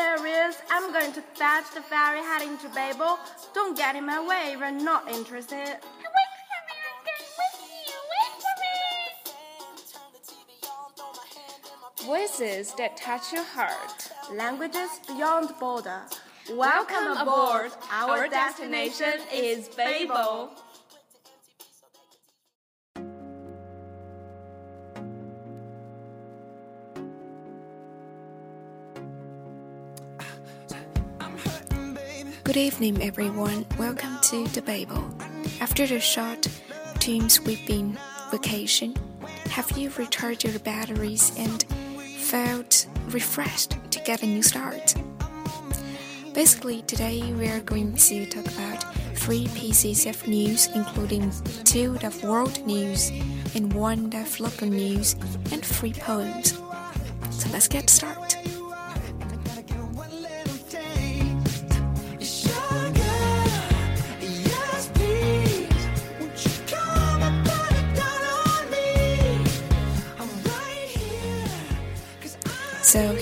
[0.00, 0.56] Serious.
[0.70, 3.18] I'm going to fetch the ferry heading to Babel.
[3.54, 4.56] Don't get in my way.
[4.56, 5.56] We're not interested.
[5.56, 6.76] Wait for me.
[6.88, 7.98] I'm going with you.
[8.12, 8.54] Wait for
[12.02, 12.06] me.
[12.06, 14.10] Voices that touch your heart.
[14.32, 16.02] Languages beyond border.
[16.52, 17.72] Welcome aboard.
[17.92, 20.50] Our destination is Babel.
[32.50, 33.64] Good evening, everyone.
[33.78, 35.08] Welcome to the Babel.
[35.60, 36.48] After the short,
[36.98, 37.96] tomb sweeping
[38.32, 38.96] vacation,
[39.50, 41.62] have you recharged your batteries and
[42.18, 44.96] felt refreshed to get a new start?
[46.34, 48.82] Basically, today we are going to talk about
[49.14, 51.30] three pieces of news, including
[51.62, 53.10] two of world news
[53.54, 55.12] and one of local news,
[55.52, 56.58] and three poems.
[57.30, 58.59] So let's get started.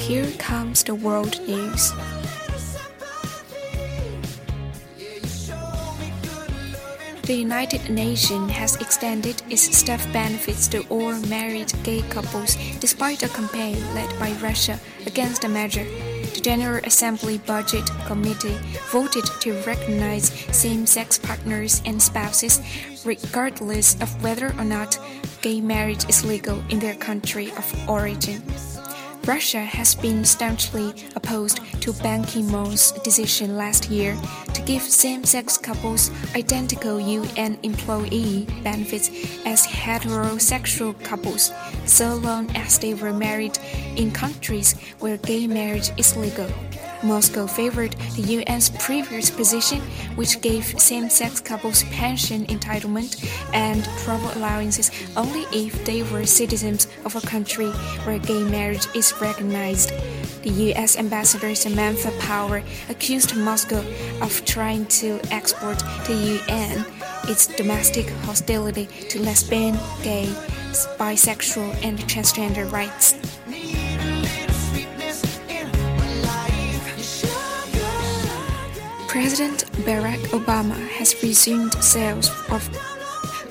[0.08, 1.92] Here comes the world news.
[7.24, 13.28] The United Nations has extended its staff benefits to all married gay couples despite a
[13.28, 15.84] campaign led by Russia against the measure.
[16.32, 18.56] The General Assembly Budget Committee
[18.90, 22.62] voted to recognize same sex partners and spouses
[23.04, 24.98] regardless of whether or not
[25.42, 28.40] gay marriage is legal in their country of origin.
[29.28, 34.16] Russia has been staunchly opposed to Ban Ki moon's decision last year
[34.54, 39.10] to give same sex couples identical UN employee benefits
[39.44, 41.52] as heterosexual couples,
[41.84, 43.58] so long as they were married
[43.96, 46.48] in countries where gay marriage is legal.
[47.02, 49.80] Moscow favored the UN's previous position,
[50.16, 56.86] which gave same sex couples pension entitlement and travel allowances only if they were citizens
[57.04, 57.70] of a country
[58.04, 59.92] where gay marriage is recognized.
[60.42, 63.84] The US Ambassador Samantha Power accused Moscow
[64.20, 66.84] of trying to export to UN
[67.28, 70.26] its domestic hostility to lesbian, gay,
[70.98, 73.14] bisexual, and transgender rights.
[79.18, 82.62] President Barack Obama has resumed sales of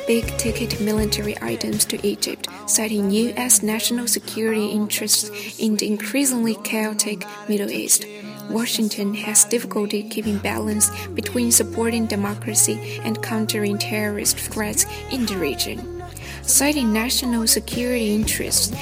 [0.08, 3.62] big ticket military items to Egypt, citing U.S.
[3.62, 8.06] national security interests in the increasingly chaotic Middle East.
[8.50, 16.02] Washington has difficulty keeping balance between supporting democracy and countering terrorist threats in the region.
[16.44, 18.74] Citing national security interests,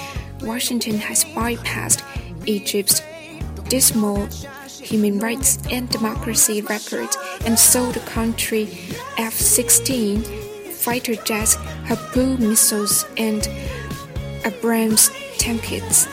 [0.44, 2.04] Washington has bypassed
[2.46, 3.02] Egypt's
[3.70, 4.30] dismal
[4.86, 7.10] human rights and democracy record
[7.46, 8.70] and sold the country
[9.18, 10.24] F 16
[10.86, 11.56] fighter jets,
[11.88, 13.50] Harpoon missiles, and
[14.46, 15.10] Abrams
[15.40, 16.08] tanks.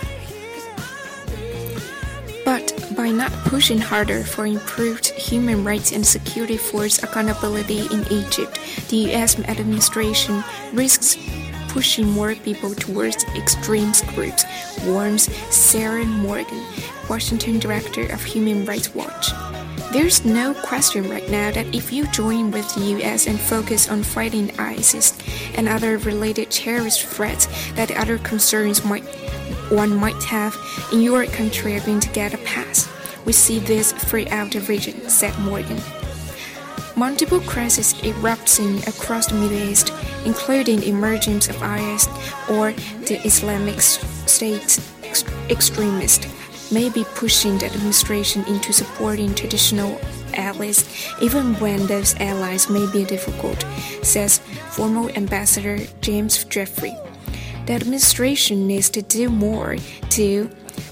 [2.45, 8.59] But by not pushing harder for improved human rights and security force accountability in Egypt,
[8.89, 11.17] the US administration risks
[11.73, 14.45] pushing more people towards extremist groups,
[14.85, 16.63] warns Sarah Margon,
[17.09, 19.31] Washington director of Human Rights Watch.
[19.91, 24.03] There's no question right now that if you join with the US and focus on
[24.03, 25.17] fighting ISIS
[25.55, 29.05] and other related terrorist threats that other concerns might
[29.71, 30.55] one might have
[30.93, 32.87] in your country are going to get a pass.
[33.25, 36.02] We see this throughout the region, said Margon.
[36.97, 39.93] Multiple crises erupting across the Middle East,
[40.25, 42.07] including the emergence of IS
[42.51, 42.73] or
[43.07, 44.79] the Islamic State
[45.49, 46.29] extremist,
[46.73, 49.99] may be pushing the administration into supporting traditional
[50.35, 50.85] allies,
[51.21, 53.65] even when those allies may be difficult,
[54.03, 54.39] says
[54.71, 56.95] former Ambassador James Jeffrey.
[57.67, 59.77] The administration needs to do more
[60.11, 60.51] to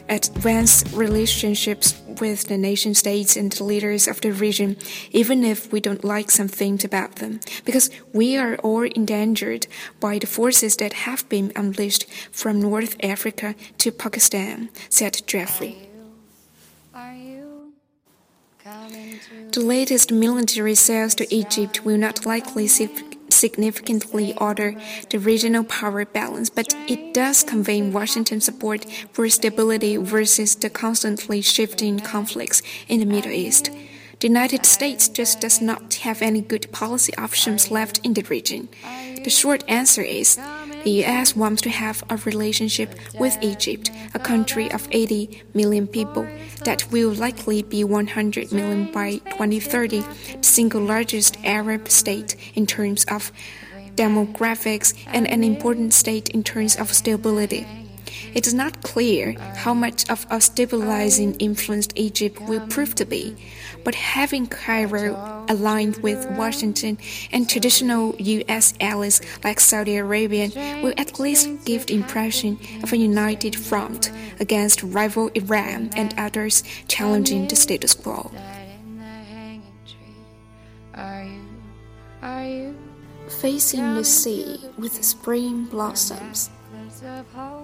[0.08, 4.76] advance relationships with the nation states and the leaders of the region,
[5.11, 9.67] even if we don't like some things about them, because we are all endangered
[10.00, 15.90] by the forces that have been unleashed from North Africa to Pakistan, said Jeffrey.
[19.52, 22.69] The latest military sales to Egypt will not likely
[23.40, 24.76] significantly alter
[25.08, 31.40] the regional power balance, but it does convey Washington's support for stability versus the constantly
[31.40, 33.70] shifting conflicts in the Middle East.
[34.20, 38.69] The United States just does not have any good policy options left in the region.
[39.25, 40.38] The short answer is
[40.85, 46.27] the US wants to have a relationship with Egypt, a country of 80 million people
[46.65, 50.06] that will likely be 100 million by 2030, the
[50.43, 53.32] single largest Arab state in terms of
[53.94, 57.67] demographics and an important state in terms of stability.
[58.35, 63.37] It is not clear how much of a stabilizing influence Egypt will prove to be,
[63.85, 66.99] but having Cairo aligned with Washington
[67.33, 68.75] and traditional U.S.
[68.81, 70.51] allies like Saudi Arabia
[70.83, 76.62] will at least give the impression of a united front against rival Iran and others
[76.89, 78.31] challenging the status quo.
[83.41, 86.51] Facing the sea with spring blossoms.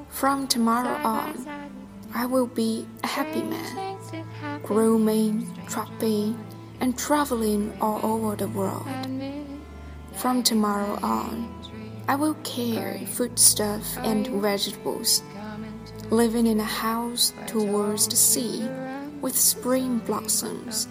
[0.09, 1.47] From tomorrow on,
[2.15, 3.99] I will be a happy man,
[4.63, 6.39] grooming, trapping,
[6.81, 8.87] and traveling all over the world.
[10.15, 11.53] From tomorrow on,
[12.09, 15.23] I will carry foodstuff and vegetables,
[16.11, 18.69] living in a house towards the sea
[19.21, 20.89] with spring blossoms.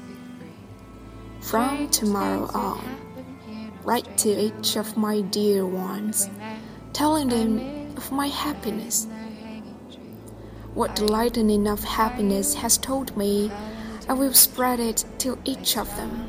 [1.41, 2.97] From tomorrow on,
[3.83, 6.29] write to each of my dear ones,
[6.91, 9.07] telling them of my happiness.
[10.73, 13.51] What lightening of happiness has told me,
[14.09, 16.27] I will spread it to each of them.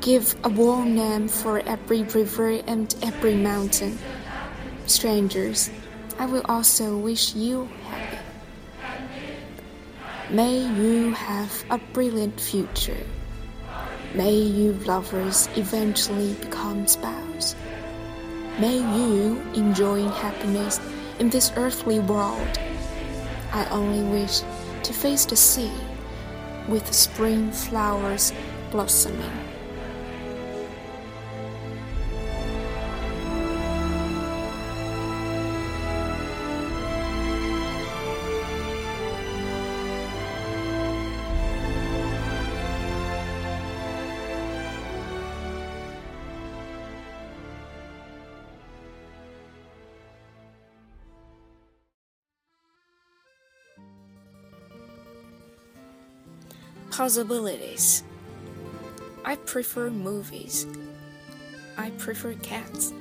[0.00, 3.98] Give a warm name for every river and every mountain.
[4.86, 5.70] Strangers,
[6.18, 8.18] I will also wish you happy.
[10.30, 13.04] May you have a brilliant future.
[14.14, 17.54] May you lovers eventually become spouse.
[18.58, 20.80] May you enjoy happiness
[21.18, 22.58] in this earthly world.
[23.52, 24.40] I only wish
[24.82, 25.70] to face the sea
[26.66, 28.32] with spring flowers
[28.70, 29.55] blossoming.
[56.96, 58.04] Possibilities.
[59.22, 60.66] I prefer movies.
[61.76, 62.94] I prefer cats.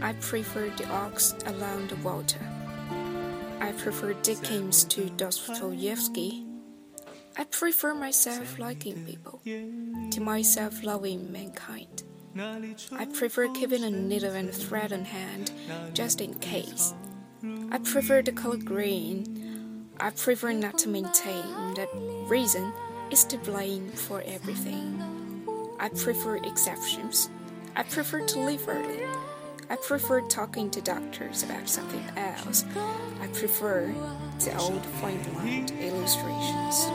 [0.00, 2.38] I prefer the ox along the Warta.
[3.60, 6.46] I prefer Dickens to Dostoevsky.
[7.36, 12.04] I prefer myself liking people to myself loving mankind.
[12.34, 15.52] I prefer keeping a needle and a thread on hand
[15.92, 16.94] just in case.
[17.70, 19.90] I prefer the color green.
[20.00, 21.90] I prefer not to maintain that
[22.26, 22.72] reason
[23.12, 24.98] is to blame for everything.
[25.78, 27.28] I prefer exceptions.
[27.76, 29.04] I prefer to live early.
[29.68, 32.64] I prefer talking to doctors about something else.
[33.20, 33.92] I prefer
[34.38, 36.86] the old flamboyant illustrations.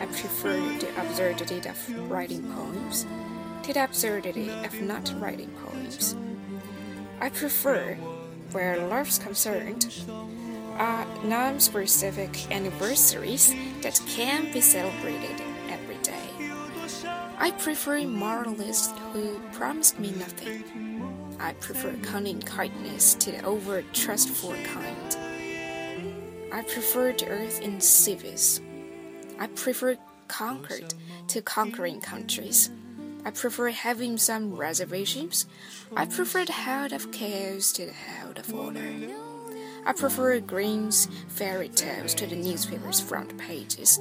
[0.00, 3.04] I prefer the absurdity of writing poems
[3.64, 6.14] to the absurdity of not writing poems.
[7.20, 7.94] I prefer,
[8.52, 9.92] where love's concerned,
[10.78, 16.28] are non specific anniversaries that can be celebrated every day.
[17.38, 21.36] I prefer moralists who promise me nothing.
[21.40, 25.16] I prefer cunning kindness to the over trustful kind.
[26.52, 28.60] I prefer the earth in cities.
[29.38, 30.94] I prefer conquered
[31.28, 32.70] to conquering countries.
[33.24, 35.46] I prefer having some reservations.
[35.96, 39.27] I prefer the heart of chaos to the heart of order.
[39.86, 43.98] I prefer Grimm's fairy tales to the newspaper's front pages.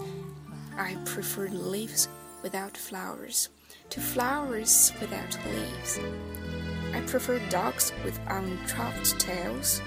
[0.77, 2.07] I prefer leaves
[2.43, 3.49] without flowers
[3.89, 5.99] to flowers without leaves.
[6.93, 9.81] I prefer dogs with untroughed tails.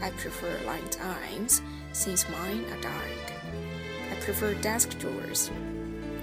[0.00, 1.62] I prefer light eyes,
[1.92, 3.32] since mine are dark.
[4.10, 5.50] I prefer desk drawers.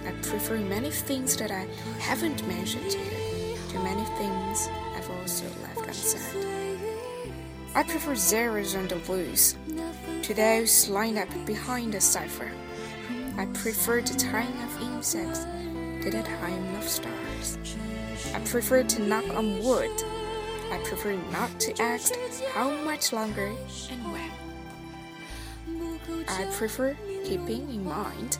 [0.05, 1.67] I prefer many things that I
[1.99, 6.58] haven't mentioned here to many things I've also left unsaid.
[7.75, 9.55] I prefer zeros on the blues
[10.23, 12.51] to those lined up behind the cipher.
[13.37, 15.45] I prefer the time of insects
[16.03, 17.57] to the time of stars.
[18.33, 19.91] I prefer to knock on wood.
[20.71, 22.13] I prefer not to ask
[22.53, 23.53] how much longer
[23.91, 24.31] and when.
[26.27, 28.37] I prefer keeping in mind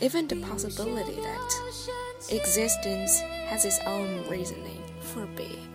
[0.00, 1.88] even the possibility that
[2.30, 5.69] existence has its own reasoning for being.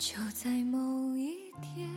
[0.00, 1.88] 就在某一天，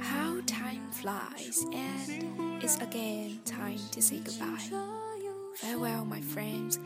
[0.00, 4.70] How time flies, and it's again time to say goodbye.
[5.56, 6.78] Farewell, my friends.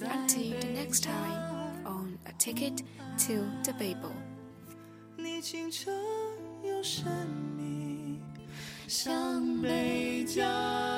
[0.00, 2.82] Until the next time on a ticket
[3.18, 4.12] to the Babel.
[5.16, 5.92] 你清澈
[6.64, 7.04] 又神
[7.56, 8.18] 秘，
[8.88, 10.95] 像贝加尔。